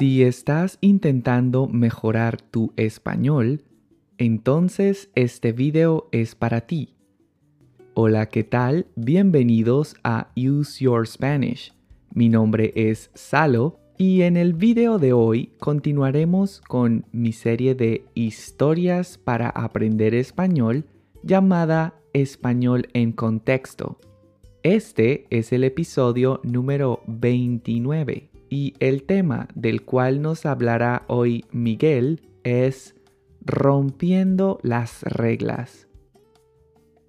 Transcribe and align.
Si 0.00 0.22
estás 0.22 0.78
intentando 0.80 1.68
mejorar 1.68 2.40
tu 2.40 2.72
español, 2.76 3.64
entonces 4.16 5.10
este 5.14 5.52
video 5.52 6.08
es 6.10 6.34
para 6.34 6.62
ti. 6.62 6.94
Hola, 7.92 8.30
¿qué 8.30 8.42
tal? 8.42 8.86
Bienvenidos 8.96 9.94
a 10.02 10.32
Use 10.34 10.82
Your 10.82 11.06
Spanish. 11.06 11.74
Mi 12.14 12.30
nombre 12.30 12.72
es 12.76 13.10
Salo 13.12 13.78
y 13.98 14.22
en 14.22 14.38
el 14.38 14.54
video 14.54 14.98
de 14.98 15.12
hoy 15.12 15.52
continuaremos 15.58 16.62
con 16.62 17.04
mi 17.12 17.34
serie 17.34 17.74
de 17.74 18.06
historias 18.14 19.18
para 19.18 19.50
aprender 19.50 20.14
español 20.14 20.86
llamada 21.22 21.92
Español 22.14 22.88
en 22.94 23.12
Contexto. 23.12 24.00
Este 24.62 25.26
es 25.28 25.52
el 25.52 25.62
episodio 25.62 26.40
número 26.42 27.02
29 27.06 28.29
y 28.50 28.74
el 28.80 29.04
tema 29.04 29.48
del 29.54 29.82
cual 29.82 30.20
nos 30.20 30.44
hablará 30.44 31.04
hoy 31.06 31.46
Miguel 31.52 32.28
es 32.42 32.96
rompiendo 33.40 34.58
las 34.62 35.02
reglas. 35.04 35.86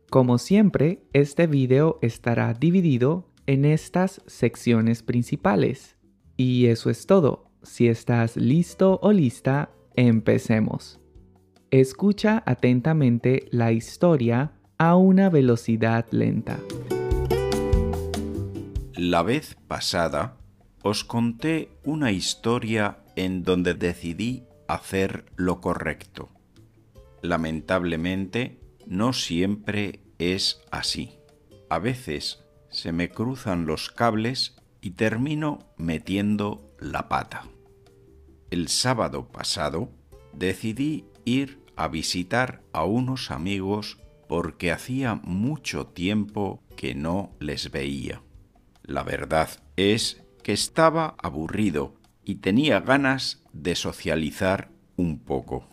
Como 0.09 0.37
siempre, 0.37 1.03
este 1.13 1.47
video 1.47 1.97
estará 2.01 2.53
dividido 2.53 3.27
en 3.47 3.65
estas 3.65 4.21
secciones 4.27 5.03
principales. 5.03 5.97
Y 6.37 6.67
eso 6.67 6.89
es 6.89 7.07
todo. 7.07 7.51
Si 7.63 7.87
estás 7.87 8.37
listo 8.37 8.99
o 9.01 9.11
lista, 9.11 9.71
empecemos. 9.95 10.99
Escucha 11.71 12.43
atentamente 12.45 13.47
la 13.51 13.71
historia 13.71 14.53
a 14.77 14.95
una 14.95 15.29
velocidad 15.29 16.05
lenta. 16.11 16.59
La 18.95 19.23
vez 19.23 19.55
pasada 19.67 20.40
os 20.83 21.03
conté 21.03 21.69
una 21.83 22.11
historia 22.11 23.03
en 23.15 23.43
donde 23.43 23.73
decidí 23.73 24.43
hacer 24.67 25.25
lo 25.35 25.61
correcto. 25.61 26.29
Lamentablemente, 27.21 28.59
no 28.87 29.13
siempre 29.13 30.01
es 30.17 30.61
así. 30.71 31.17
A 31.69 31.79
veces 31.79 32.43
se 32.69 32.91
me 32.91 33.09
cruzan 33.09 33.65
los 33.65 33.89
cables 33.89 34.55
y 34.81 34.91
termino 34.91 35.59
metiendo 35.77 36.73
la 36.79 37.07
pata. 37.07 37.43
El 38.49 38.67
sábado 38.67 39.27
pasado 39.27 39.91
decidí 40.33 41.05
ir 41.25 41.59
a 41.75 41.87
visitar 41.87 42.63
a 42.73 42.85
unos 42.85 43.31
amigos 43.31 43.99
porque 44.27 44.71
hacía 44.71 45.15
mucho 45.15 45.87
tiempo 45.87 46.63
que 46.75 46.95
no 46.95 47.31
les 47.39 47.71
veía. 47.71 48.21
La 48.83 49.03
verdad 49.03 49.49
es 49.75 50.23
que 50.41 50.53
estaba 50.53 51.15
aburrido 51.21 51.95
y 52.23 52.35
tenía 52.35 52.79
ganas 52.79 53.43
de 53.53 53.75
socializar 53.75 54.69
un 54.95 55.19
poco. 55.19 55.67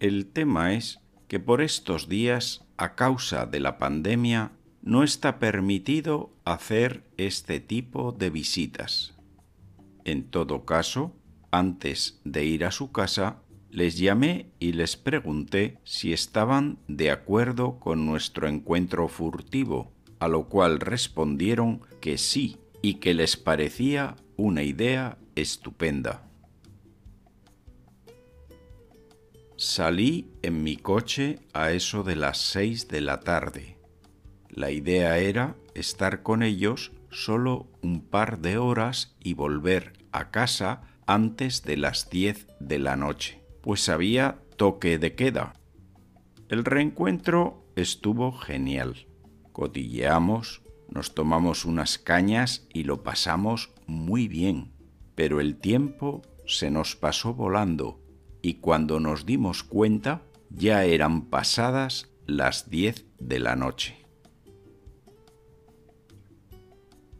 El 0.00 0.26
tema 0.26 0.74
es 0.74 1.00
que 1.28 1.40
por 1.40 1.62
estos 1.62 2.08
días, 2.08 2.66
a 2.76 2.94
causa 2.94 3.46
de 3.46 3.60
la 3.60 3.78
pandemia, 3.78 4.52
no 4.82 5.02
está 5.02 5.38
permitido 5.38 6.30
hacer 6.44 7.04
este 7.16 7.60
tipo 7.60 8.12
de 8.12 8.28
visitas. 8.28 9.14
En 10.04 10.24
todo 10.24 10.66
caso, 10.66 11.16
antes 11.50 12.20
de 12.24 12.44
ir 12.44 12.64
a 12.64 12.70
su 12.70 12.92
casa, 12.92 13.40
les 13.70 13.96
llamé 13.98 14.52
y 14.58 14.72
les 14.72 14.96
pregunté 14.96 15.78
si 15.84 16.12
estaban 16.12 16.78
de 16.86 17.10
acuerdo 17.10 17.78
con 17.80 18.04
nuestro 18.04 18.46
encuentro 18.46 19.08
furtivo 19.08 19.93
a 20.18 20.28
lo 20.28 20.48
cual 20.48 20.80
respondieron 20.80 21.80
que 22.00 22.18
sí 22.18 22.58
y 22.82 22.94
que 22.94 23.14
les 23.14 23.36
parecía 23.36 24.16
una 24.36 24.62
idea 24.62 25.18
estupenda. 25.34 26.28
Salí 29.56 30.30
en 30.42 30.62
mi 30.62 30.76
coche 30.76 31.38
a 31.52 31.70
eso 31.70 32.02
de 32.02 32.16
las 32.16 32.38
seis 32.38 32.88
de 32.88 33.00
la 33.00 33.20
tarde. 33.20 33.78
La 34.50 34.70
idea 34.70 35.18
era 35.18 35.56
estar 35.74 36.22
con 36.22 36.42
ellos 36.42 36.92
solo 37.10 37.68
un 37.82 38.00
par 38.00 38.40
de 38.40 38.58
horas 38.58 39.16
y 39.22 39.34
volver 39.34 39.92
a 40.12 40.30
casa 40.30 40.82
antes 41.06 41.62
de 41.62 41.76
las 41.76 42.10
diez 42.10 42.46
de 42.60 42.78
la 42.78 42.96
noche, 42.96 43.42
pues 43.62 43.88
había 43.88 44.38
toque 44.56 44.98
de 44.98 45.14
queda. 45.14 45.54
El 46.48 46.64
reencuentro 46.64 47.64
estuvo 47.76 48.32
genial 48.32 49.06
cotilleamos, 49.54 50.62
nos 50.90 51.14
tomamos 51.14 51.64
unas 51.64 51.96
cañas 51.96 52.66
y 52.74 52.82
lo 52.82 53.02
pasamos 53.02 53.70
muy 53.86 54.28
bien. 54.28 54.72
Pero 55.14 55.40
el 55.40 55.56
tiempo 55.56 56.22
se 56.44 56.70
nos 56.70 56.96
pasó 56.96 57.32
volando 57.32 58.02
y 58.42 58.54
cuando 58.54 59.00
nos 59.00 59.24
dimos 59.24 59.62
cuenta 59.62 60.22
ya 60.50 60.84
eran 60.84 61.30
pasadas 61.30 62.10
las 62.26 62.68
diez 62.68 63.06
de 63.18 63.38
la 63.38 63.54
noche. 63.54 64.04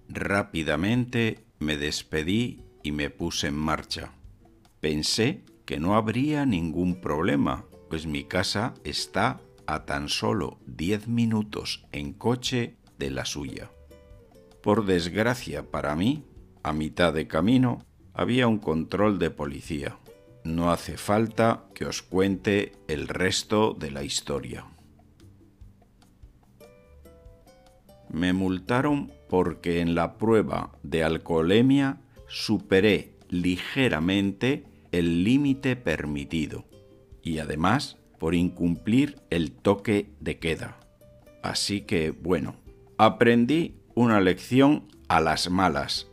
Rápidamente 0.08 1.46
me 1.60 1.76
despedí 1.76 2.64
y 2.82 2.90
me 2.92 3.10
puse 3.10 3.46
en 3.46 3.56
marcha. 3.56 4.12
Pensé 4.80 5.44
que 5.64 5.78
no 5.78 5.94
habría 5.94 6.44
ningún 6.44 7.00
problema, 7.00 7.64
pues 7.88 8.06
mi 8.06 8.24
casa 8.24 8.74
está 8.82 9.40
a 9.66 9.84
tan 9.84 10.08
solo 10.08 10.58
diez 10.66 11.08
minutos 11.08 11.86
en 11.92 12.12
coche 12.12 12.76
de 12.98 13.10
la 13.10 13.25
suya. 13.25 13.70
Por 14.62 14.86
desgracia 14.86 15.70
para 15.70 15.94
mí, 15.94 16.25
a 16.62 16.72
mitad 16.72 17.12
de 17.12 17.26
camino 17.26 17.84
había 18.14 18.47
un 18.48 18.58
control 18.58 19.19
de 19.19 19.30
policía. 19.30 19.98
No 20.44 20.70
hace 20.70 20.97
falta 20.97 21.64
que 21.75 21.86
os 21.86 22.02
cuente 22.02 22.72
el 22.88 23.08
resto 23.08 23.75
de 23.75 23.91
la 23.91 24.04
historia. 24.04 24.66
Me 28.10 28.32
multaron 28.32 29.12
porque 29.28 29.81
en 29.81 29.94
la 29.94 30.16
prueba 30.19 30.72
de 30.82 31.02
alcoholemia 31.02 32.00
superé 32.28 33.19
ligeramente 33.28 34.64
el 34.92 35.25
límite 35.25 35.75
permitido 35.75 36.64
y 37.22 37.38
además 37.38 37.96
por 38.24 38.34
incumplir 38.34 39.20
el 39.28 39.52
toque 39.52 40.14
de 40.18 40.38
queda. 40.38 40.80
Así 41.42 41.82
que, 41.82 42.10
bueno, 42.10 42.56
aprendí 42.96 43.82
una 43.94 44.18
lección 44.18 44.88
a 45.08 45.20
las 45.20 45.50
malas 45.50 46.10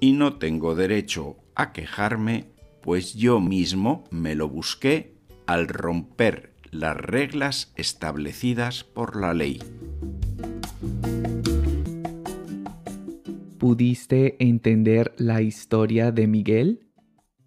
y 0.00 0.14
no 0.14 0.38
tengo 0.38 0.74
derecho 0.74 1.36
a 1.54 1.72
quejarme, 1.72 2.46
pues 2.80 3.14
yo 3.14 3.38
mismo 3.38 4.02
me 4.10 4.34
lo 4.34 4.48
busqué 4.48 5.14
al 5.46 5.68
romper 5.68 6.52
las 6.72 6.96
reglas 6.96 7.72
establecidas 7.76 8.82
por 8.82 9.14
la 9.14 9.32
ley. 9.32 9.60
¿Pudiste 13.58 14.34
entender 14.44 15.14
la 15.16 15.42
historia 15.42 16.10
de 16.10 16.26
Miguel? 16.26 16.81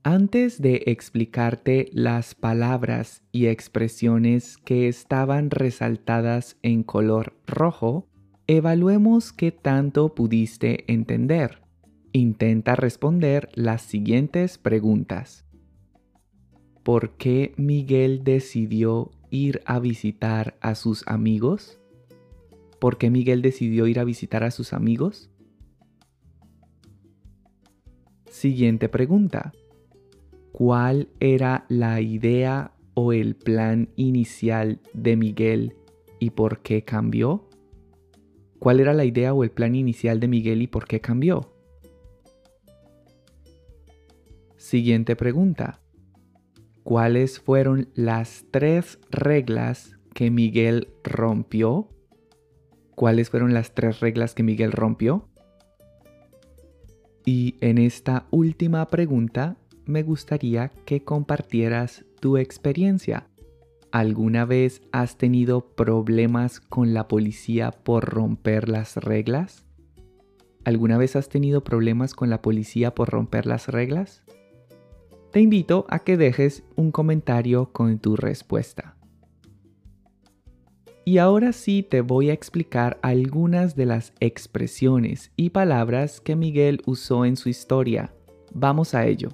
Antes 0.08 0.62
de 0.62 0.84
explicarte 0.86 1.90
las 1.92 2.36
palabras 2.36 3.24
y 3.32 3.48
expresiones 3.48 4.58
que 4.58 4.88
estaban 4.88 5.50
resaltadas 5.50 6.58
en 6.62 6.84
color 6.84 7.34
rojo, 7.48 8.08
evaluemos 8.46 9.34
qué 9.34 9.52
tanto 9.52 10.14
pudiste 10.14 10.84
entender. 10.94 11.64
Intenta 12.12 12.76
responder 12.76 13.50
las 13.56 13.82
siguientes 13.82 14.60
preguntas. 14.60 15.44
¿Por 16.84 17.18
qué 17.18 17.56
Miguel 17.58 18.24
decidió 18.24 19.10
ir 19.32 19.64
a 19.66 19.80
visitar 19.80 20.56
a 20.62 20.76
sus 20.76 21.02
amigos? 21.08 21.80
¿Por 22.80 23.00
qué 23.00 23.10
Miguel 23.10 23.42
decidió 23.42 23.88
ir 23.88 23.98
a 23.98 24.04
visitar 24.04 24.44
a 24.44 24.52
sus 24.52 24.72
amigos? 24.72 25.32
Siguiente 28.30 28.88
pregunta 28.88 29.52
cuál 30.58 31.10
era 31.20 31.66
la 31.68 32.00
idea 32.00 32.72
o 32.94 33.12
el 33.12 33.36
plan 33.36 33.90
inicial 33.98 34.80
de 34.94 35.18
Miguel 35.18 35.76
y 36.18 36.30
por 36.30 36.62
qué 36.62 36.86
cambió? 36.86 37.50
¿Cuál 38.60 38.80
era 38.80 38.94
la 38.94 39.04
idea 39.04 39.34
o 39.34 39.44
el 39.44 39.52
plan 39.52 39.76
inicial 39.76 40.22
de 40.22 40.30
Miguel 40.30 40.62
y 40.62 40.68
por 40.68 40.88
qué 40.88 41.02
cambió? 41.02 41.54
Siguiente 44.56 45.18
pregunta. 45.18 45.82
¿Cuáles 46.84 47.42
fueron 47.42 47.90
las 47.94 48.46
tres 48.50 48.98
reglas 49.12 49.98
que 50.14 50.32
Miguel 50.32 50.88
rompió? 51.04 51.90
¿Cuáles 52.96 53.30
fueron 53.30 53.54
las 53.54 53.74
tres 53.74 54.00
reglas 54.00 54.34
que 54.34 54.44
Miguel 54.44 54.72
rompió? 54.72 55.28
Y 57.26 57.58
en 57.60 57.78
esta 57.78 58.26
última 58.32 58.88
pregunta 58.88 59.58
me 59.86 60.04
gustaría 60.04 60.70
que 60.86 61.04
compartieras 61.04 62.06
tu 62.20 62.38
experiencia. 62.38 63.28
¿Alguna 63.92 64.46
vez 64.46 64.82
has 64.92 65.18
tenido 65.18 65.76
problemas 65.76 66.60
con 66.60 66.94
la 66.94 67.08
policía 67.08 67.72
por 67.72 68.06
romper 68.06 68.68
las 68.68 68.98
reglas? 68.98 69.66
¿Alguna 70.66 70.98
vez 70.98 71.16
has 71.16 71.30
tenido 71.30 71.64
problemas 71.64 72.14
con 72.14 72.30
la 72.30 72.42
policía 72.42 72.94
por 72.94 73.10
romper 73.10 73.46
las 73.46 73.68
reglas? 73.68 74.24
Te 75.32 75.40
invito 75.40 75.86
a 75.90 76.00
que 76.00 76.18
dejes 76.18 76.64
un 76.76 76.92
comentario 76.92 77.72
con 77.72 78.00
tu 78.00 78.16
respuesta. 78.16 78.96
Y 81.08 81.20
ahora 81.20 81.54
sí 81.54 81.84
te 81.84 82.02
voy 82.02 82.32
a 82.32 82.34
explicar 82.34 82.98
algunas 83.04 83.76
de 83.76 83.86
las 83.86 84.12
expresiones 84.20 85.32
y 85.36 85.52
palabras 85.52 86.20
que 86.20 86.36
Miguel 86.36 86.82
usó 86.88 87.26
en 87.26 87.38
su 87.38 87.48
historia. 87.48 88.12
Vamos 88.52 88.96
a 88.96 89.06
ello. 89.06 89.30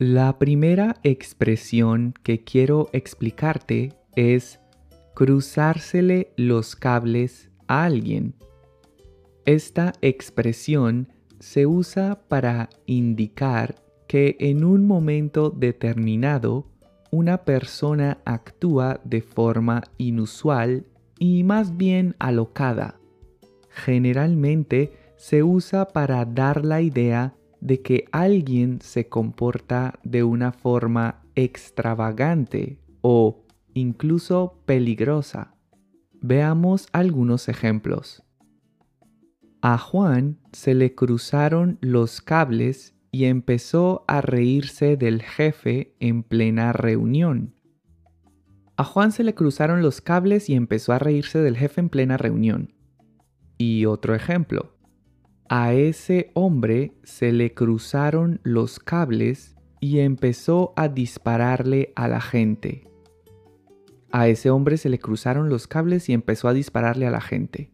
La 0.00 0.38
primera 0.38 0.96
expresión 1.02 2.14
que 2.22 2.42
quiero 2.42 2.88
explicarte 2.94 3.92
es 4.16 4.58
cruzársele 5.14 6.32
los 6.38 6.74
cables 6.74 7.50
a 7.68 7.84
alguien. 7.84 8.34
Esta 9.44 9.92
expresión 10.00 11.12
se 11.38 11.66
usa 11.66 12.22
para 12.28 12.70
indicar 12.86 13.74
que 14.08 14.38
en 14.40 14.64
un 14.64 14.86
momento 14.86 15.50
determinado 15.50 16.64
una 17.10 17.44
persona 17.44 18.22
actúa 18.24 19.02
de 19.04 19.20
forma 19.20 19.82
inusual 19.98 20.86
y 21.18 21.44
más 21.44 21.76
bien 21.76 22.16
alocada. 22.18 22.98
Generalmente 23.68 24.94
se 25.16 25.42
usa 25.42 25.88
para 25.88 26.24
dar 26.24 26.64
la 26.64 26.80
idea 26.80 27.34
de 27.60 27.82
que 27.82 28.04
alguien 28.12 28.80
se 28.80 29.08
comporta 29.08 29.98
de 30.02 30.24
una 30.24 30.52
forma 30.52 31.22
extravagante 31.34 32.78
o 33.02 33.44
incluso 33.74 34.60
peligrosa. 34.66 35.54
Veamos 36.20 36.88
algunos 36.92 37.48
ejemplos. 37.48 38.22
A 39.62 39.78
Juan 39.78 40.38
se 40.52 40.74
le 40.74 40.94
cruzaron 40.94 41.78
los 41.80 42.20
cables 42.20 42.94
y 43.12 43.24
empezó 43.24 44.04
a 44.08 44.20
reírse 44.20 44.96
del 44.96 45.22
jefe 45.22 45.94
en 46.00 46.22
plena 46.22 46.72
reunión. 46.72 47.54
A 48.76 48.84
Juan 48.84 49.12
se 49.12 49.24
le 49.24 49.34
cruzaron 49.34 49.82
los 49.82 50.00
cables 50.00 50.48
y 50.48 50.54
empezó 50.54 50.92
a 50.92 50.98
reírse 50.98 51.40
del 51.40 51.56
jefe 51.58 51.80
en 51.80 51.90
plena 51.90 52.16
reunión. 52.16 52.72
Y 53.58 53.84
otro 53.84 54.14
ejemplo. 54.14 54.79
A 55.52 55.72
ese 55.72 56.30
hombre 56.34 56.92
se 57.02 57.32
le 57.32 57.54
cruzaron 57.54 58.38
los 58.44 58.78
cables 58.78 59.56
y 59.80 59.98
empezó 59.98 60.72
a 60.76 60.86
dispararle 60.86 61.92
a 61.96 62.06
la 62.06 62.20
gente. 62.20 62.88
A 64.12 64.28
ese 64.28 64.50
hombre 64.50 64.76
se 64.76 64.88
le 64.88 65.00
cruzaron 65.00 65.48
los 65.48 65.66
cables 65.66 66.08
y 66.08 66.12
empezó 66.12 66.46
a 66.46 66.52
dispararle 66.52 67.08
a 67.08 67.10
la 67.10 67.20
gente. 67.20 67.72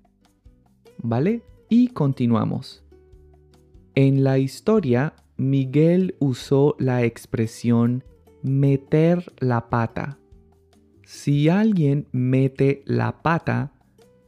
¿Vale? 1.03 1.43
Y 1.69 1.89
continuamos. 1.89 2.83
En 3.95 4.25
la 4.25 4.39
historia 4.39 5.15
Miguel 5.37 6.17
usó 6.19 6.77
la 6.79 7.05
expresión 7.05 8.05
meter 8.43 9.35
la 9.39 9.69
pata. 9.69 10.19
Si 11.05 11.51
alguien 11.51 12.09
mete 12.11 12.83
la 12.87 13.21
pata, 13.21 13.75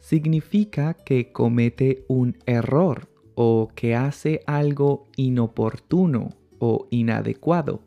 significa 0.01 0.93
que 0.93 1.33
comete 1.33 2.05
un 2.09 2.37
error 2.45 3.09
o 3.41 3.71
que 3.73 3.95
hace 3.95 4.41
algo 4.49 5.05
inoportuno 5.15 6.31
o 6.59 6.89
inadecuado, 6.91 7.85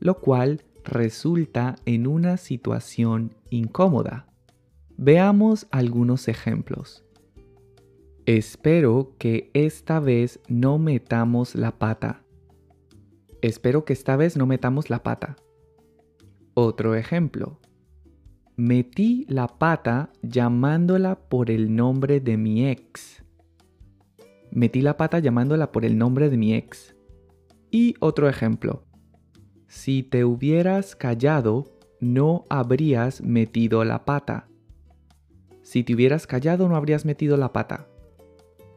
lo 0.00 0.18
cual 0.18 0.64
resulta 0.82 1.76
en 1.86 2.08
una 2.08 2.36
situación 2.36 3.36
incómoda. 3.48 4.26
Veamos 4.96 5.68
algunos 5.70 6.26
ejemplos. 6.26 7.04
Espero 8.26 9.14
que 9.18 9.52
esta 9.54 10.00
vez 10.00 10.40
no 10.48 10.80
metamos 10.80 11.54
la 11.54 11.78
pata. 11.78 12.24
Espero 13.40 13.84
que 13.84 13.92
esta 13.92 14.16
vez 14.16 14.36
no 14.36 14.46
metamos 14.46 14.90
la 14.90 15.04
pata. 15.04 15.36
Otro 16.54 16.96
ejemplo. 16.96 17.60
Metí 18.56 19.26
la 19.28 19.46
pata 19.46 20.10
llamándola 20.22 21.20
por 21.20 21.52
el 21.52 21.76
nombre 21.76 22.18
de 22.18 22.36
mi 22.36 22.66
ex. 22.66 23.22
Metí 24.50 24.80
la 24.80 24.96
pata 24.96 25.18
llamándola 25.18 25.72
por 25.72 25.84
el 25.84 25.98
nombre 25.98 26.30
de 26.30 26.36
mi 26.36 26.54
ex. 26.54 26.94
Y 27.70 27.94
otro 28.00 28.28
ejemplo. 28.28 28.84
Si 29.66 30.02
te 30.02 30.24
hubieras 30.24 30.96
callado, 30.96 31.64
no 32.00 32.44
habrías 32.48 33.20
metido 33.20 33.84
la 33.84 34.04
pata. 34.04 34.48
Si 35.62 35.84
te 35.84 35.94
hubieras 35.94 36.26
callado, 36.26 36.68
no 36.68 36.76
habrías 36.76 37.04
metido 37.04 37.36
la 37.36 37.52
pata. 37.52 37.86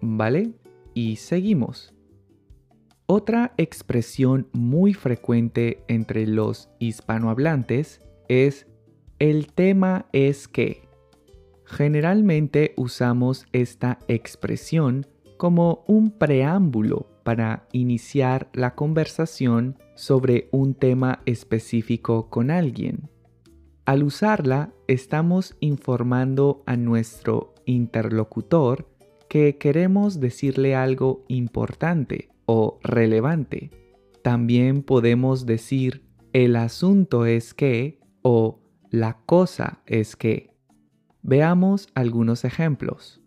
¿Vale? 0.02 0.52
Y 0.94 1.16
seguimos. 1.16 1.94
Otra 3.06 3.54
expresión 3.58 4.50
muy 4.52 4.94
frecuente 4.94 5.84
entre 5.88 6.28
los 6.28 6.70
hispanohablantes 6.80 8.02
es 8.28 8.68
el 9.20 9.54
tema 9.54 10.08
es 10.12 10.48
que. 10.48 10.90
Generalmente 11.64 12.74
usamos 12.76 13.46
esta 13.54 14.00
expresión 14.10 15.08
como 15.42 15.84
un 15.88 16.12
preámbulo 16.12 17.08
para 17.24 17.68
iniciar 17.72 18.52
la 18.54 18.76
conversación 18.76 19.80
sobre 19.96 20.50
un 20.52 20.76
tema 20.76 21.24
específico 21.26 22.30
con 22.30 22.52
alguien. 22.52 23.10
Al 23.86 24.04
usarla, 24.04 24.72
estamos 24.88 25.58
informando 25.60 26.62
a 26.68 26.78
nuestro 26.78 27.56
interlocutor 27.66 28.88
que 29.30 29.58
queremos 29.58 30.20
decirle 30.20 30.76
algo 30.76 31.26
importante 31.28 32.30
relevante. 32.84 33.72
También 34.22 34.84
podemos 34.84 35.48
decir 35.48 36.04
el 36.34 36.56
asunto 36.56 37.26
es 37.26 37.56
que 37.56 38.00
o 38.22 38.60
la 38.92 39.18
cosa 39.26 39.82
es 39.88 40.16
que. 40.16 40.52
Veamos 41.24 41.88
algunos 41.96 42.46
ejemplos. 42.46 43.22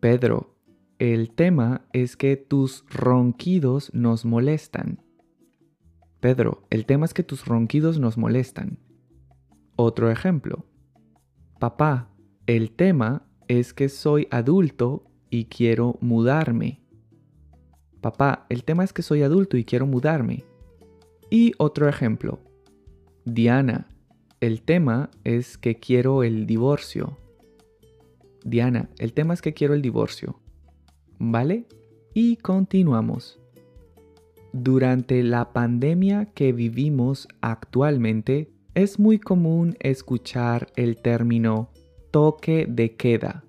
Pedro, 0.00 0.57
el 0.98 1.30
tema 1.30 1.86
es 1.92 2.16
que 2.16 2.36
tus 2.36 2.84
ronquidos 2.90 3.92
nos 3.94 4.24
molestan. 4.24 5.00
Pedro, 6.18 6.66
el 6.70 6.86
tema 6.86 7.06
es 7.06 7.14
que 7.14 7.22
tus 7.22 7.44
ronquidos 7.44 8.00
nos 8.00 8.18
molestan. 8.18 8.80
Otro 9.76 10.10
ejemplo. 10.10 10.64
Papá, 11.60 12.10
el 12.46 12.72
tema 12.72 13.28
es 13.46 13.72
que 13.72 13.88
soy 13.88 14.26
adulto 14.32 15.04
y 15.30 15.44
quiero 15.44 15.96
mudarme. 16.00 16.80
Papá, 18.00 18.46
el 18.48 18.64
tema 18.64 18.82
es 18.82 18.92
que 18.92 19.02
soy 19.02 19.22
adulto 19.22 19.56
y 19.56 19.64
quiero 19.64 19.86
mudarme. 19.86 20.44
Y 21.30 21.52
otro 21.58 21.88
ejemplo. 21.88 22.40
Diana, 23.24 23.86
el 24.40 24.62
tema 24.62 25.10
es 25.22 25.58
que 25.58 25.76
quiero 25.76 26.24
el 26.24 26.46
divorcio. 26.46 27.18
Diana, 28.44 28.90
el 28.98 29.12
tema 29.12 29.34
es 29.34 29.42
que 29.42 29.54
quiero 29.54 29.74
el 29.74 29.82
divorcio. 29.82 30.40
¿Vale? 31.18 31.66
Y 32.14 32.36
continuamos. 32.36 33.40
Durante 34.52 35.22
la 35.22 35.52
pandemia 35.52 36.26
que 36.26 36.52
vivimos 36.52 37.28
actualmente, 37.40 38.50
es 38.74 38.98
muy 38.98 39.18
común 39.18 39.76
escuchar 39.80 40.68
el 40.76 41.02
término 41.02 41.70
toque 42.10 42.66
de 42.68 42.96
queda. 42.96 43.44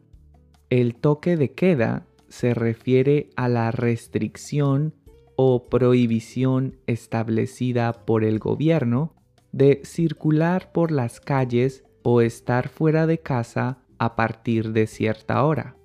El 0.70 0.96
toque 0.96 1.38
de 1.38 1.52
queda 1.54 2.06
se 2.28 2.54
refiere 2.54 3.30
a 3.36 3.48
la 3.48 3.72
restricción 3.72 4.94
o 5.36 5.70
prohibición 5.70 6.78
establecida 6.86 8.06
por 8.06 8.24
el 8.24 8.40
gobierno 8.40 9.16
de 9.52 9.82
circular 9.84 10.72
por 10.72 10.92
las 10.92 11.20
calles 11.20 11.84
o 12.04 12.22
estar 12.22 12.70
fuera 12.70 13.08
de 13.08 13.20
casa 13.20 13.80
a 13.98 14.16
partir 14.16 14.74
de 14.74 14.86
cierta 14.86 15.44
hora. 15.44 15.76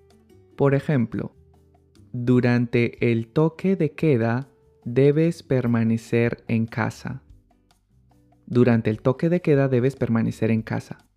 Por 0.57 0.75
ejemplo, 0.75 1.33
durante 2.17 3.11
el 3.11 3.27
toque 3.27 3.75
de 3.75 3.91
queda 3.91 4.49
debes 4.85 5.43
permanecer 5.43 6.45
en 6.47 6.67
casa. 6.67 7.25
Durante 8.47 8.89
el 8.89 9.03
toque 9.03 9.29
de 9.29 9.43
queda 9.43 9.67
debes 9.67 9.97
permanecer 9.97 10.53
en 10.53 10.63
casa. 10.63 11.09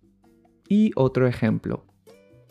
Y 0.68 0.90
otro 0.96 1.28
ejemplo, 1.28 1.86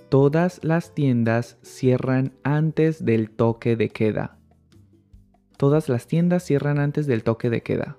todas 0.08 0.64
las 0.64 0.96
tiendas 0.96 1.58
cierran 1.62 2.36
antes 2.44 3.04
del 3.04 3.32
toque 3.32 3.76
de 3.76 3.90
queda. 3.90 4.40
Todas 5.58 5.90
las 5.90 6.08
tiendas 6.08 6.46
cierran 6.46 6.80
antes 6.80 7.06
del 7.06 7.24
toque 7.24 7.50
de 7.50 7.62
queda. 7.62 7.98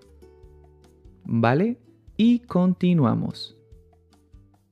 ¿Vale? 1.25 1.79
Y 2.17 2.39
continuamos. 2.39 3.59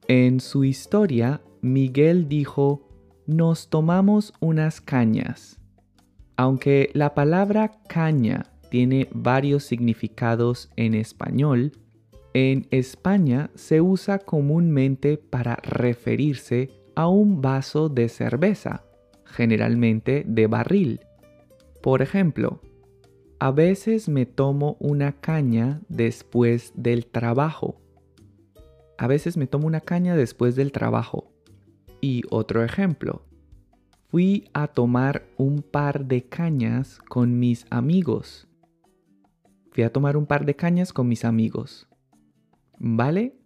En 0.08 0.40
su 0.40 0.64
historia, 0.64 1.42
Miguel 1.60 2.30
dijo, 2.30 2.88
nos 3.26 3.68
tomamos 3.68 4.32
unas 4.40 4.80
cañas. 4.80 5.60
Aunque 6.36 6.90
la 6.92 7.14
palabra 7.14 7.72
caña 7.88 8.46
tiene 8.70 9.08
varios 9.12 9.64
significados 9.64 10.70
en 10.76 10.94
español, 10.94 11.72
en 12.34 12.66
España 12.70 13.50
se 13.54 13.80
usa 13.80 14.18
comúnmente 14.18 15.16
para 15.16 15.56
referirse 15.56 16.70
a 16.94 17.08
un 17.08 17.40
vaso 17.40 17.88
de 17.88 18.10
cerveza, 18.10 18.84
generalmente 19.24 20.24
de 20.26 20.46
barril. 20.46 21.00
Por 21.82 22.02
ejemplo, 22.02 22.60
a 23.38 23.50
veces 23.50 24.08
me 24.08 24.26
tomo 24.26 24.76
una 24.80 25.12
caña 25.12 25.80
después 25.88 26.72
del 26.74 27.06
trabajo. 27.06 27.80
A 28.98 29.06
veces 29.06 29.36
me 29.36 29.46
tomo 29.46 29.66
una 29.66 29.80
caña 29.80 30.16
después 30.16 30.56
del 30.56 30.72
trabajo. 30.72 31.32
Y 32.00 32.22
otro 32.30 32.64
ejemplo. 32.64 33.24
Fui 34.08 34.48
a 34.52 34.68
tomar 34.68 35.26
un 35.36 35.62
par 35.62 36.06
de 36.06 36.22
cañas 36.24 37.00
con 37.08 37.40
mis 37.40 37.66
amigos. 37.70 38.46
Fui 39.72 39.82
a 39.82 39.92
tomar 39.92 40.16
un 40.16 40.26
par 40.26 40.46
de 40.46 40.54
cañas 40.54 40.92
con 40.92 41.08
mis 41.08 41.24
amigos. 41.24 41.88
¿Vale? 42.78 43.36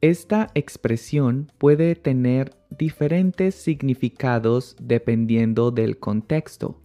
Esta 0.00 0.48
expresión 0.54 1.52
puede 1.58 1.94
tener 1.94 2.54
diferentes 2.70 3.54
significados 3.54 4.74
dependiendo 4.80 5.70
del 5.70 5.98
contexto. 5.98 6.80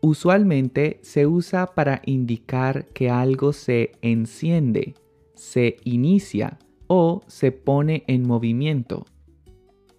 Usualmente 0.00 0.98
se 1.04 1.28
usa 1.28 1.72
para 1.72 2.02
indicar 2.04 2.86
que 2.86 3.10
algo 3.10 3.52
se 3.52 3.92
enciende, 4.02 4.94
se 5.36 5.76
inicia 5.84 6.58
o 6.88 7.22
se 7.28 7.52
pone 7.52 8.02
en 8.08 8.26
movimiento. 8.26 9.06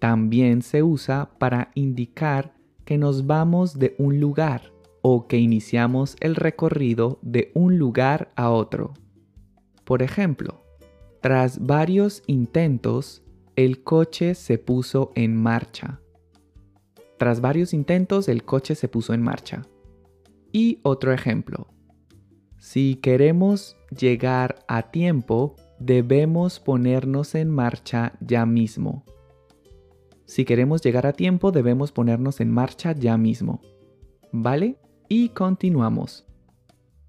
También 0.00 0.60
se 0.60 0.82
usa 0.82 1.30
para 1.38 1.70
indicar 1.74 2.52
que 2.84 2.98
nos 2.98 3.26
vamos 3.26 3.78
de 3.78 3.94
un 3.96 4.20
lugar 4.20 4.71
o 5.02 5.26
que 5.26 5.36
iniciamos 5.36 6.16
el 6.20 6.36
recorrido 6.36 7.18
de 7.22 7.50
un 7.54 7.76
lugar 7.78 8.30
a 8.36 8.50
otro. 8.50 8.94
Por 9.84 10.02
ejemplo, 10.02 10.64
tras 11.20 11.64
varios 11.64 12.22
intentos, 12.26 13.22
el 13.56 13.82
coche 13.82 14.34
se 14.34 14.58
puso 14.58 15.12
en 15.14 15.36
marcha. 15.36 16.00
Tras 17.18 17.40
varios 17.40 17.74
intentos, 17.74 18.28
el 18.28 18.44
coche 18.44 18.74
se 18.74 18.88
puso 18.88 19.12
en 19.12 19.22
marcha. 19.22 19.62
Y 20.52 20.80
otro 20.82 21.12
ejemplo. 21.12 21.68
Si 22.58 22.96
queremos 22.96 23.76
llegar 23.96 24.64
a 24.68 24.90
tiempo, 24.90 25.56
debemos 25.78 26.60
ponernos 26.60 27.34
en 27.34 27.50
marcha 27.50 28.12
ya 28.20 28.46
mismo. 28.46 29.04
Si 30.24 30.44
queremos 30.44 30.80
llegar 30.82 31.06
a 31.06 31.12
tiempo, 31.12 31.52
debemos 31.52 31.92
ponernos 31.92 32.40
en 32.40 32.50
marcha 32.50 32.92
ya 32.92 33.16
mismo. 33.18 33.60
¿Vale? 34.32 34.78
Y 35.14 35.28
continuamos. 35.28 36.24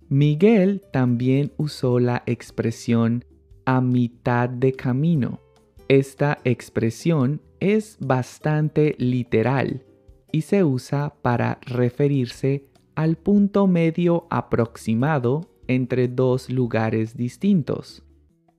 Miguel 0.10 0.82
también 0.92 1.54
usó 1.56 2.00
la 2.00 2.22
expresión 2.26 3.24
a 3.64 3.80
mitad 3.80 4.50
de 4.50 4.74
camino. 4.74 5.40
Esta 5.88 6.38
expresión 6.44 7.40
es 7.62 7.96
bastante 8.02 8.96
literal 8.98 9.86
y 10.34 10.42
se 10.42 10.66
usa 10.66 11.16
para 11.22 11.60
referirse 11.62 12.66
al 12.96 13.16
punto 13.16 13.68
medio 13.68 14.28
aproximado 14.30 15.50
entre 15.70 16.10
dos 16.10 16.50
lugares 16.50 17.16
distintos. 17.16 18.04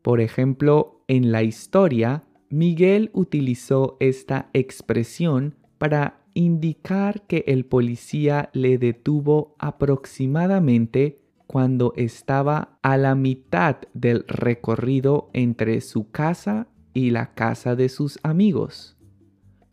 Por 0.01 0.23
ejemplo, 0.23 1.05
en 1.07 1.33
la 1.33 1.43
historia, 1.43 2.25
Miguel 2.49 3.11
utilizó 3.13 3.99
esta 4.01 4.49
expresión 4.55 5.55
para 5.77 6.24
indicar 6.35 7.23
que 7.27 7.45
el 7.47 7.65
policía 7.65 8.51
le 8.53 8.79
detuvo 8.79 9.55
aproximadamente 9.59 11.21
cuando 11.47 11.93
estaba 11.97 12.79
a 12.83 12.97
la 12.97 13.15
mitad 13.15 13.77
del 13.95 14.25
recorrido 14.27 15.31
entre 15.33 15.81
su 15.81 16.11
casa 16.11 16.69
y 16.93 17.11
la 17.11 17.35
casa 17.35 17.77
de 17.77 17.89
sus 17.89 18.19
amigos. 18.23 18.97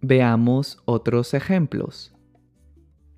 Veamos 0.02 0.82
otros 0.86 1.34
ejemplos. 1.34 2.14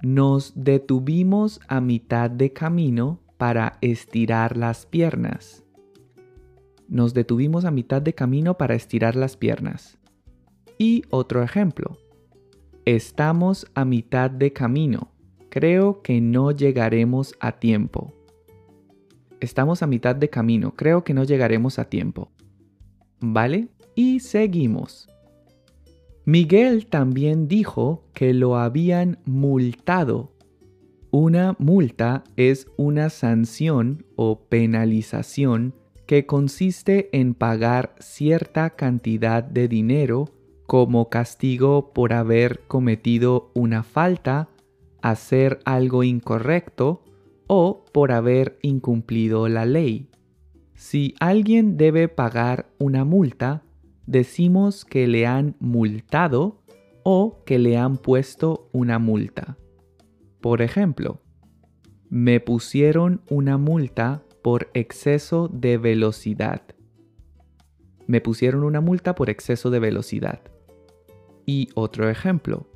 Nos 0.01 0.53
detuvimos 0.55 1.59
a 1.67 1.81
mitad 1.81 2.29
de 2.29 2.51
camino 2.51 3.21
para 3.37 3.77
estirar 3.81 4.57
las 4.57 4.85
piernas. 4.85 5.63
Nos 6.87 7.13
detuvimos 7.13 7.65
a 7.65 7.71
mitad 7.71 8.01
de 8.01 8.13
camino 8.13 8.57
para 8.57 8.75
estirar 8.75 9.15
las 9.15 9.37
piernas. 9.37 9.97
Y 10.77 11.03
otro 11.09 11.41
ejemplo. 11.41 11.97
Estamos 12.85 13.65
a 13.75 13.85
mitad 13.85 14.29
de 14.29 14.51
camino. 14.51 15.13
Creo 15.49 16.01
que 16.01 16.19
no 16.19 16.51
llegaremos 16.51 17.33
a 17.39 17.53
tiempo. 17.53 18.13
Estamos 19.39 19.81
a 19.81 19.87
mitad 19.87 20.17
de 20.17 20.29
camino. 20.29 20.73
Creo 20.75 21.05
que 21.05 21.13
no 21.13 21.23
llegaremos 21.23 21.79
a 21.79 21.85
tiempo. 21.85 22.33
¿Vale? 23.21 23.69
Y 23.95 24.19
seguimos. 24.19 25.07
Miguel 26.25 26.87
también 26.87 27.47
dijo 27.47 28.03
que 28.13 28.33
lo 28.33 28.57
habían 28.57 29.17
multado. 29.23 30.33
Una 31.09 31.55
multa 31.59 32.25
es 32.35 32.67
una 32.75 33.09
sanción 33.09 34.05
o 34.17 34.41
penalización 34.49 35.73
que 36.05 36.25
consiste 36.25 37.07
en 37.17 37.33
pagar 37.33 37.95
cierta 37.99 38.71
cantidad 38.71 39.41
de 39.41 39.69
dinero 39.69 40.25
como 40.65 41.09
castigo 41.09 41.93
por 41.93 42.13
haber 42.13 42.61
cometido 42.67 43.51
una 43.53 43.83
falta, 43.83 44.49
hacer 45.01 45.59
algo 45.65 46.03
incorrecto 46.03 47.03
o 47.47 47.85
por 47.91 48.11
haber 48.11 48.57
incumplido 48.61 49.47
la 49.49 49.65
ley. 49.65 50.09
Si 50.75 51.15
alguien 51.19 51.77
debe 51.77 52.07
pagar 52.07 52.67
una 52.79 53.05
multa, 53.05 53.63
decimos 54.05 54.85
que 54.85 55.07
le 55.07 55.27
han 55.27 55.55
multado 55.59 56.61
o 57.03 57.43
que 57.45 57.59
le 57.59 57.77
han 57.77 57.97
puesto 57.97 58.69
una 58.71 58.99
multa. 58.99 59.57
Por 60.41 60.61
ejemplo, 60.61 61.21
me 62.09 62.39
pusieron 62.39 63.21
una 63.29 63.57
multa 63.57 64.23
por 64.41 64.69
exceso 64.73 65.47
de 65.47 65.77
velocidad. 65.77 66.61
Me 68.07 68.21
pusieron 68.21 68.63
una 68.63 68.81
multa 68.81 69.15
por 69.15 69.29
exceso 69.29 69.69
de 69.69 69.79
velocidad. 69.79 70.41
Y 71.45 71.69
otro 71.75 72.09
ejemplo. 72.09 72.67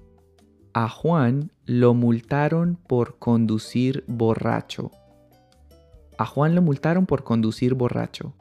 A 0.73 0.89
Juan 0.89 1.51
lo 1.65 1.93
multaron 1.93 2.77
por 2.87 3.17
conducir 3.17 4.03
borracho. 4.07 4.91
A 6.17 6.25
Juan 6.25 6.55
lo 6.55 6.61
multaron 6.61 7.05
por 7.05 7.23
conducir 7.23 7.73
borracho. 7.73 8.33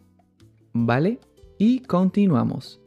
¿Vale? 0.72 1.20
Y 1.58 1.80
continuamos. 1.80 2.80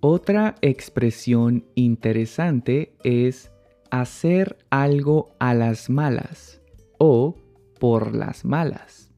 Otra 0.00 0.56
expresión 0.62 1.64
interesante 1.76 2.96
es 3.04 3.52
hacer 3.90 4.58
algo 4.70 5.28
a 5.38 5.54
las 5.54 5.90
malas 5.90 6.60
o 6.98 7.36
por 7.78 8.14
las 8.14 8.44
malas. 8.44 9.12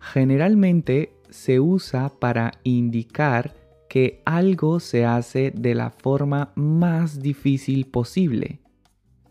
Generalmente 0.00 1.16
se 1.30 1.58
usa 1.60 2.08
para 2.08 2.52
indicar 2.62 3.54
que 3.92 4.22
algo 4.24 4.80
se 4.80 5.04
hace 5.04 5.50
de 5.50 5.74
la 5.74 5.90
forma 5.90 6.54
más 6.54 7.20
difícil 7.20 7.84
posible. 7.84 8.62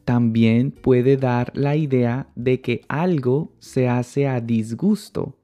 También 0.06 0.70
puede 0.70 1.18
dar 1.18 1.52
la 1.56 1.76
idea 1.76 2.30
de 2.36 2.62
que 2.62 2.82
algo 2.88 3.56
se 3.58 3.90
hace 3.90 4.28
a 4.28 4.40
disgusto, 4.40 5.40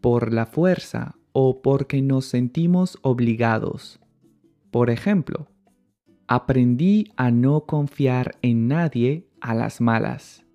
por 0.00 0.32
la 0.32 0.46
fuerza 0.46 1.14
o 1.32 1.60
porque 1.60 2.00
nos 2.00 2.24
sentimos 2.24 2.98
obligados. 3.02 4.00
Por 4.70 4.88
ejemplo, 4.88 5.50
aprendí 6.26 7.12
a 7.18 7.30
no 7.30 7.66
confiar 7.66 8.38
en 8.40 8.66
nadie 8.66 9.28
a 9.42 9.54
las 9.54 9.82
malas. 9.82 10.46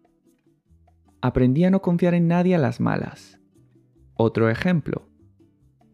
Aprendí 1.21 1.63
a 1.63 1.69
no 1.69 1.83
confiar 1.83 2.15
en 2.15 2.27
nadie 2.27 2.55
a 2.55 2.59
las 2.59 2.79
malas. 2.79 3.39
Otro 4.15 4.49
ejemplo, 4.49 5.08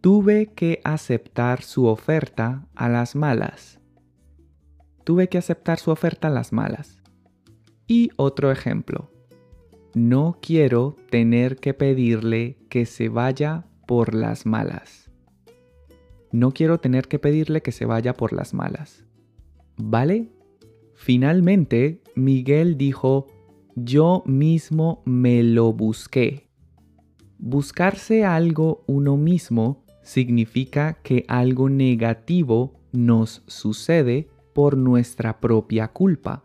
Tuve 0.05 0.53
que 0.53 0.81
aceptar 0.83 1.63
su 1.63 1.87
oferta 1.87 2.67
a 2.75 2.89
las 2.89 3.15
malas. 3.15 3.79
Tuve 5.03 5.29
que 5.29 5.39
aceptar 5.39 5.79
su 5.79 5.89
oferta 5.89 6.27
a 6.27 6.29
las 6.29 6.53
malas. 6.53 7.01
Y 7.87 8.11
otro 8.15 8.51
ejemplo. 8.51 9.09
No 9.95 10.37
quiero 10.43 10.95
tener 11.09 11.55
que 11.55 11.73
pedirle 11.73 12.59
que 12.69 12.85
se 12.85 13.09
vaya 13.09 13.65
por 13.87 14.13
las 14.13 14.45
malas. 14.45 15.09
No 16.31 16.51
quiero 16.51 16.77
tener 16.77 17.07
que 17.07 17.17
pedirle 17.17 17.63
que 17.63 17.71
se 17.71 17.85
vaya 17.85 18.13
por 18.13 18.31
las 18.31 18.53
malas. 18.53 19.07
¿Vale? 19.75 20.29
Finalmente, 20.93 22.03
Miguel 22.13 22.77
dijo, 22.77 23.25
yo 23.75 24.21
mismo 24.27 25.01
me 25.03 25.41
lo 25.41 25.73
busqué. 25.73 26.47
Buscarse 27.39 28.23
algo 28.23 28.83
uno 28.85 29.17
mismo 29.17 29.84
significa 30.05 30.93
que 31.03 31.25
algo 31.27 31.67
negativo 31.67 32.79
nos 32.93 33.43
sucede 33.47 34.29
por 34.53 34.77
nuestra 34.77 35.41
propia 35.41 35.89
culpa. 35.89 36.43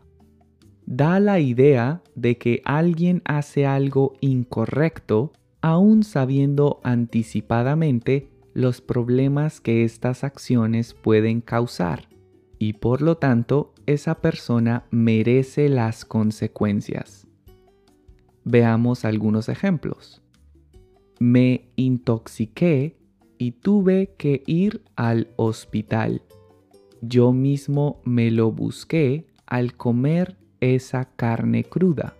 Da 0.85 1.19
la 1.21 1.39
idea 1.39 2.01
de 2.15 2.37
que 2.37 2.61
alguien 2.65 3.21
hace 3.23 3.65
algo 3.65 4.13
incorrecto 4.19 5.31
aún 5.61 6.03
sabiendo 6.03 6.81
anticipadamente 6.83 8.29
los 8.53 8.81
problemas 8.81 9.61
que 9.61 9.85
estas 9.85 10.23
acciones 10.23 10.93
pueden 10.93 11.39
causar 11.39 12.09
y 12.57 12.73
por 12.73 13.01
lo 13.01 13.17
tanto 13.17 13.73
esa 13.85 14.15
persona 14.15 14.85
merece 14.91 15.69
las 15.69 16.03
consecuencias. 16.03 17.27
Veamos 18.43 19.05
algunos 19.05 19.49
ejemplos. 19.49 20.21
Me 21.19 21.69
intoxiqué 21.75 23.00
y 23.41 23.53
tuve 23.53 24.13
que 24.19 24.43
ir 24.45 24.83
al 24.95 25.29
hospital. 25.35 26.21
Yo 27.01 27.31
mismo 27.31 27.99
me 28.05 28.29
lo 28.29 28.51
busqué 28.51 29.25
al 29.47 29.75
comer 29.75 30.37
esa 30.59 31.05
carne 31.15 31.63
cruda. 31.63 32.15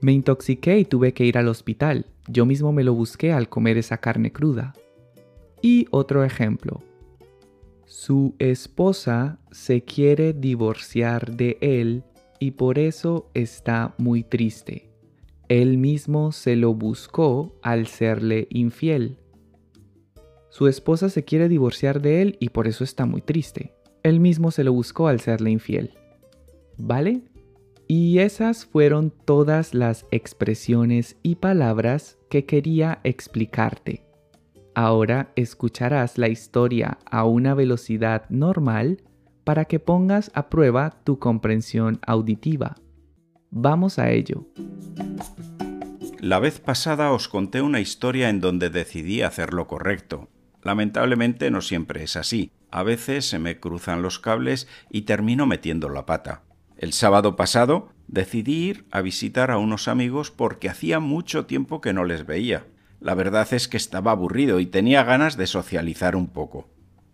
Me 0.00 0.10
intoxiqué 0.10 0.80
y 0.80 0.84
tuve 0.84 1.14
que 1.14 1.24
ir 1.24 1.38
al 1.38 1.46
hospital. 1.46 2.06
Yo 2.26 2.44
mismo 2.44 2.72
me 2.72 2.82
lo 2.82 2.92
busqué 2.92 3.32
al 3.32 3.48
comer 3.48 3.78
esa 3.78 3.98
carne 3.98 4.32
cruda. 4.32 4.74
Y 5.62 5.86
otro 5.92 6.24
ejemplo. 6.24 6.82
Su 7.86 8.34
esposa 8.40 9.38
se 9.52 9.84
quiere 9.84 10.32
divorciar 10.32 11.36
de 11.36 11.56
él 11.60 12.02
y 12.40 12.50
por 12.50 12.80
eso 12.80 13.30
está 13.32 13.94
muy 13.98 14.24
triste. 14.24 14.90
Él 15.48 15.78
mismo 15.78 16.32
se 16.32 16.56
lo 16.56 16.74
buscó 16.74 17.54
al 17.62 17.86
serle 17.86 18.48
infiel. 18.50 19.18
Su 20.54 20.68
esposa 20.68 21.08
se 21.08 21.24
quiere 21.24 21.48
divorciar 21.48 22.00
de 22.00 22.22
él 22.22 22.36
y 22.38 22.50
por 22.50 22.68
eso 22.68 22.84
está 22.84 23.06
muy 23.06 23.22
triste. 23.22 23.74
Él 24.04 24.20
mismo 24.20 24.52
se 24.52 24.62
lo 24.62 24.72
buscó 24.72 25.08
al 25.08 25.18
serle 25.18 25.50
infiel. 25.50 25.94
¿Vale? 26.78 27.22
Y 27.88 28.20
esas 28.20 28.64
fueron 28.64 29.10
todas 29.10 29.74
las 29.74 30.06
expresiones 30.12 31.16
y 31.24 31.34
palabras 31.34 32.18
que 32.30 32.46
quería 32.46 33.00
explicarte. 33.02 34.06
Ahora 34.76 35.32
escucharás 35.34 36.18
la 36.18 36.28
historia 36.28 36.98
a 37.04 37.24
una 37.24 37.54
velocidad 37.54 38.30
normal 38.30 39.02
para 39.42 39.64
que 39.64 39.80
pongas 39.80 40.30
a 40.34 40.50
prueba 40.50 41.00
tu 41.02 41.18
comprensión 41.18 41.98
auditiva. 42.06 42.76
Vamos 43.50 43.98
a 43.98 44.12
ello. 44.12 44.46
La 46.20 46.38
vez 46.38 46.60
pasada 46.60 47.10
os 47.10 47.26
conté 47.26 47.60
una 47.60 47.80
historia 47.80 48.28
en 48.28 48.40
donde 48.40 48.70
decidí 48.70 49.20
hacer 49.20 49.52
lo 49.52 49.66
correcto, 49.66 50.28
Lamentablemente 50.64 51.50
no 51.50 51.60
siempre 51.60 52.02
es 52.02 52.16
así. 52.16 52.50
A 52.70 52.82
veces 52.82 53.28
se 53.28 53.38
me 53.38 53.60
cruzan 53.60 54.02
los 54.02 54.18
cables 54.18 54.66
y 54.90 55.02
termino 55.02 55.46
metiendo 55.46 55.90
la 55.90 56.06
pata. 56.06 56.42
El 56.76 56.92
sábado 56.92 57.36
pasado 57.36 57.90
decidí 58.08 58.70
ir 58.70 58.86
a 58.90 59.02
visitar 59.02 59.50
a 59.50 59.58
unos 59.58 59.88
amigos 59.88 60.30
porque 60.30 60.68
hacía 60.68 60.98
mucho 61.00 61.46
tiempo 61.46 61.80
que 61.80 61.92
no 61.92 62.04
les 62.04 62.26
veía. 62.26 62.66
La 62.98 63.14
verdad 63.14 63.46
es 63.52 63.68
que 63.68 63.76
estaba 63.76 64.10
aburrido 64.10 64.58
y 64.58 64.66
tenía 64.66 65.04
ganas 65.04 65.36
de 65.36 65.46
socializar 65.46 66.16
un 66.16 66.28
poco. 66.28 66.68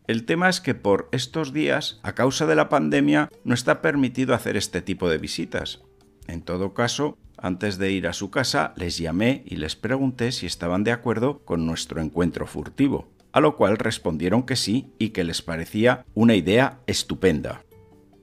El 0.07 0.25
tema 0.25 0.49
es 0.49 0.61
que 0.61 0.75
por 0.75 1.09
estos 1.13 1.53
días, 1.53 2.01
a 2.03 2.15
causa 2.15 2.47
de 2.47 2.55
la 2.55 2.69
pandemia, 2.69 3.29
no 3.45 3.55
está 3.55 3.83
permitido 3.83 4.35
hacer 4.35 4.57
este 4.57 4.81
tipo 4.81 5.09
de 5.09 5.19
visitas. 5.19 5.83
En 6.27 6.43
todo 6.43 6.73
caso, 6.73 7.19
antes 7.37 7.79
de 7.79 7.91
ir 7.91 8.07
a 8.07 8.13
su 8.13 8.31
casa, 8.31 8.73
les 8.77 8.99
llamé 8.99 9.43
y 9.47 9.57
les 9.57 9.77
pregunté 9.77 10.33
si 10.33 10.47
estaban 10.47 10.85
de 10.85 10.93
acuerdo 10.93 11.45
con 11.45 11.67
nuestro 11.67 12.01
encuentro 12.01 12.47
furtivo 12.47 13.09
a 13.33 13.41
lo 13.41 13.57
cual 13.57 13.79
respondieron 13.79 14.45
que 14.45 14.57
sí 14.57 14.93
y 14.99 15.11
que 15.11 15.25
les 15.25 15.43
parecía 15.43 16.05
una 16.15 16.35
idea 16.35 16.81
estupenda. 16.87 17.63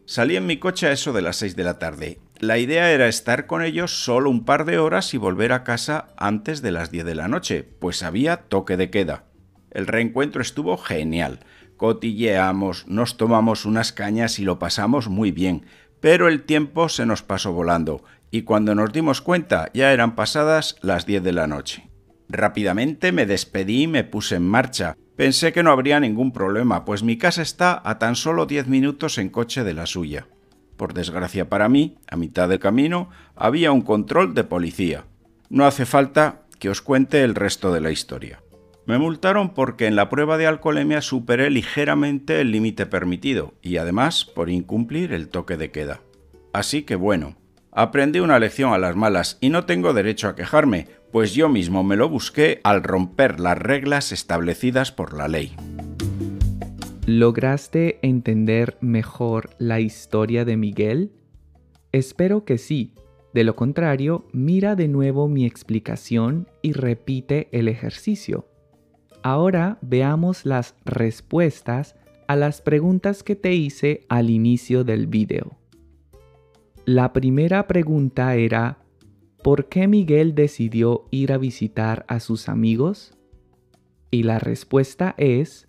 Salí 0.06 0.36
en 0.36 0.46
mi 0.46 0.58
coche 0.58 0.88
a 0.88 0.92
eso 0.92 1.12
de 1.12 1.22
las 1.22 1.36
6 1.38 1.56
de 1.56 1.64
la 1.64 1.80
tarde. 1.80 2.20
La 2.40 2.58
idea 2.58 2.92
era 2.92 3.08
estar 3.08 3.46
con 3.46 3.64
ellos 3.64 4.04
solo 4.04 4.30
un 4.30 4.46
par 4.46 4.64
de 4.66 4.78
horas 4.78 5.14
y 5.14 5.18
volver 5.18 5.52
a 5.52 5.64
casa 5.64 6.08
antes 6.18 6.62
de 6.62 6.72
las 6.72 6.92
10 6.92 7.06
de 7.06 7.16
la 7.16 7.28
noche, 7.28 7.64
pues 7.64 8.04
había 8.04 8.38
toque 8.38 8.78
de 8.78 8.90
queda. 8.90 9.26
El 9.72 9.88
reencuentro 9.88 10.42
estuvo 10.42 10.78
genial. 10.78 11.40
Cotilleamos, 11.78 12.88
nos 12.88 13.18
tomamos 13.18 13.66
unas 13.66 13.92
cañas 13.92 14.40
y 14.40 14.44
lo 14.44 14.60
pasamos 14.60 15.10
muy 15.10 15.32
bien, 15.32 15.66
pero 16.00 16.28
el 16.28 16.44
tiempo 16.44 16.90
se 16.90 17.06
nos 17.06 17.22
pasó 17.22 17.52
volando, 17.52 18.04
y 18.32 18.44
cuando 18.44 18.76
nos 18.76 18.94
dimos 18.94 19.22
cuenta 19.22 19.70
ya 19.74 19.92
eran 19.94 20.16
pasadas 20.16 20.78
las 20.82 21.06
10 21.06 21.24
de 21.24 21.34
la 21.34 21.48
noche. 21.48 21.87
Rápidamente 22.30 23.12
me 23.12 23.26
despedí 23.26 23.84
y 23.84 23.88
me 23.88 24.04
puse 24.04 24.36
en 24.36 24.48
marcha. 24.48 24.98
Pensé 25.16 25.54
que 25.54 25.64
no 25.64 25.72
habría 25.72 26.00
ningún 26.00 26.32
problema, 26.32 26.86
pues 26.86 27.04
mi 27.04 27.18
casa 27.18 27.42
está 27.42 27.82
a 27.84 27.98
tan 28.00 28.16
solo 28.16 28.46
diez 28.46 28.68
minutos 28.68 29.18
en 29.18 29.30
coche 29.30 29.64
de 29.64 29.74
la 29.74 29.86
suya. 29.86 30.28
Por 30.76 30.94
desgracia 30.94 31.50
para 31.50 31.70
mí, 31.70 31.98
a 32.10 32.18
mitad 32.18 32.50
del 32.50 32.60
camino, 32.60 33.10
había 33.36 33.72
un 33.72 33.82
control 33.82 34.34
de 34.34 34.44
policía. 34.44 35.06
No 35.50 35.66
hace 35.66 35.86
falta 35.86 36.44
que 36.60 36.70
os 36.70 36.82
cuente 36.82 37.24
el 37.24 37.34
resto 37.34 37.74
de 37.74 37.82
la 37.82 37.92
historia. 37.92 38.42
Me 38.86 38.98
multaron 38.98 39.54
porque 39.54 39.88
en 39.88 39.96
la 39.96 40.10
prueba 40.10 40.38
de 40.38 40.48
alcoholemia 40.48 41.02
superé 41.02 41.50
ligeramente 41.50 42.40
el 42.40 42.52
límite 42.52 42.86
permitido 42.86 43.54
y 43.62 43.78
además 43.78 44.24
por 44.24 44.50
incumplir 44.50 45.14
el 45.14 45.30
toque 45.30 45.58
de 45.58 45.72
queda. 45.72 46.02
Así 46.54 46.84
que 46.84 46.96
bueno, 46.96 47.36
aprendí 47.78 48.20
una 48.20 48.40
lección 48.40 48.74
a 48.74 48.80
las 48.80 48.96
malas 48.96 49.38
y 49.40 49.52
no 49.52 49.66
tengo 49.66 49.94
derecho 49.94 50.28
a 50.28 50.36
quejarme, 50.36 50.88
pues 51.12 51.36
yo 51.36 51.48
mismo 51.48 51.84
me 51.84 51.96
lo 51.96 52.10
busqué 52.10 52.60
al 52.64 52.82
romper 52.82 53.40
las 53.40 53.56
reglas 53.56 54.12
establecidas 54.12 54.92
por 54.92 55.16
la 55.16 55.28
ley. 55.28 55.56
¿Lograste 57.06 58.00
entender 58.02 58.78
mejor 58.82 59.52
la 59.60 59.80
historia 59.80 60.44
de 60.44 60.58
Miguel? 60.58 61.12
Espero 61.92 62.46
que 62.46 62.58
sí. 62.58 62.96
De 63.36 63.44
lo 63.44 63.56
contrario, 63.56 64.26
mira 64.34 64.76
de 64.76 64.88
nuevo 64.88 65.28
mi 65.28 65.46
explicación 65.46 66.48
y 66.64 66.74
repite 66.74 67.48
el 67.52 67.68
ejercicio. 67.68 68.48
Ahora 69.22 69.78
veamos 69.84 70.48
las 70.48 70.74
respuestas 70.84 71.96
a 72.28 72.36
las 72.36 72.60
preguntas 72.62 73.22
que 73.22 73.36
te 73.36 73.54
hice 73.54 74.08
al 74.10 74.32
inicio 74.32 74.84
del 74.84 75.06
video. 75.06 75.58
La 76.88 77.12
primera 77.12 77.68
pregunta 77.68 78.38
era 78.38 78.78
¿por 79.44 79.68
qué 79.68 79.90
Miguel 79.90 80.36
decidió 80.36 81.04
ir 81.12 81.34
a 81.34 81.38
visitar 81.38 82.06
a 82.08 82.22
sus 82.22 82.48
amigos? 82.48 83.14
Y 84.10 84.24
la 84.24 84.40
respuesta 84.40 85.14
es, 85.18 85.68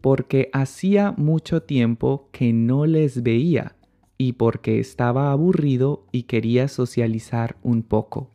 porque 0.00 0.50
hacía 0.52 1.12
mucho 1.12 1.62
tiempo 1.62 2.28
que 2.32 2.52
no 2.52 2.86
les 2.86 3.22
veía 3.22 3.76
y 4.18 4.32
porque 4.32 4.80
estaba 4.80 5.30
aburrido 5.30 6.08
y 6.10 6.24
quería 6.24 6.66
socializar 6.66 7.54
un 7.62 7.84
poco. 7.84 8.32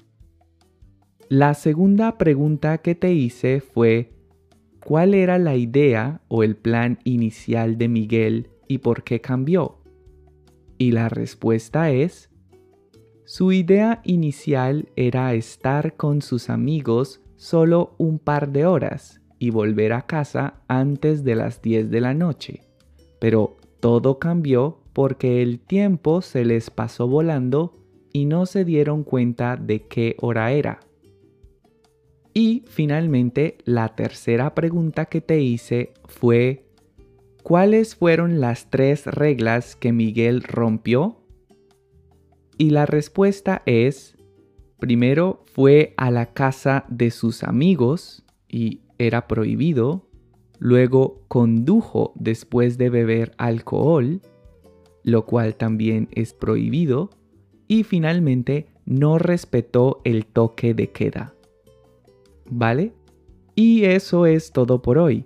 La 1.28 1.54
segunda 1.56 2.18
pregunta 2.18 2.78
que 2.78 2.96
te 2.96 3.12
hice 3.14 3.60
fue, 3.60 4.14
¿cuál 4.82 5.14
era 5.14 5.38
la 5.38 5.58
idea 5.58 6.22
o 6.30 6.44
el 6.44 6.56
plan 6.56 7.00
inicial 7.04 7.78
de 7.78 7.90
Miguel 7.90 8.48
y 8.70 8.78
por 8.78 9.04
qué 9.04 9.20
cambió? 9.20 9.81
Y 10.82 10.90
la 10.90 11.10
respuesta 11.10 11.92
es, 11.92 12.32
su 13.24 13.52
idea 13.52 14.02
inicial 14.04 14.90
era 14.96 15.32
estar 15.36 15.96
con 15.96 16.24
sus 16.24 16.50
amigos 16.50 17.22
solo 17.36 17.94
un 18.00 18.18
par 18.18 18.52
de 18.52 18.66
horas 18.66 19.22
y 19.38 19.52
volver 19.52 19.94
a 19.94 20.08
casa 20.08 20.64
antes 20.68 21.24
de 21.24 21.36
las 21.36 21.62
10 21.62 21.92
de 21.92 22.02
la 22.02 22.16
noche. 22.16 22.62
Pero 23.20 23.58
todo 23.80 24.18
cambió 24.18 24.80
porque 24.92 25.44
el 25.44 25.60
tiempo 25.60 26.24
se 26.24 26.46
les 26.46 26.72
pasó 26.72 27.08
volando 27.08 27.78
y 28.12 28.26
no 28.26 28.48
se 28.48 28.66
dieron 28.66 29.04
cuenta 29.04 29.58
de 29.58 29.84
qué 29.84 30.16
hora 30.20 30.52
era. 30.52 30.80
Y 32.34 32.64
finalmente, 32.66 33.60
la 33.66 33.90
tercera 33.90 34.56
pregunta 34.56 35.06
que 35.06 35.22
te 35.22 35.42
hice 35.42 35.94
fue, 36.06 36.71
¿cuáles 37.44 37.96
fueron 37.96 38.40
las 38.40 38.70
tres 38.70 39.06
reglas 39.06 39.76
que 39.76 39.92
Miguel 39.92 40.44
rompió? 40.44 41.18
Y 42.58 42.70
la 42.70 42.86
respuesta 42.86 43.64
es, 43.66 44.18
primero 44.80 45.44
fue 45.54 45.94
a 45.98 46.12
la 46.12 46.34
casa 46.34 46.86
de 46.90 47.12
sus 47.12 47.44
amigos 47.44 48.24
y 48.48 48.82
era 48.98 49.28
prohibido, 49.28 50.08
luego 50.60 51.24
condujo 51.28 52.14
después 52.16 52.78
de 52.78 52.90
beber 52.90 53.34
alcohol, 53.38 54.22
lo 55.04 55.26
cual 55.26 55.56
también 55.56 56.08
es 56.12 56.34
prohibido, 56.34 57.10
y 57.68 57.84
finalmente 57.84 58.68
no 58.86 59.18
respetó 59.18 60.02
el 60.04 60.26
toque 60.26 60.74
de 60.74 60.92
queda. 60.92 61.34
¿Vale? 62.50 62.94
Y 63.56 63.86
eso 63.86 64.26
es 64.26 64.52
todo 64.52 64.82
por 64.82 64.98
hoy. 64.98 65.26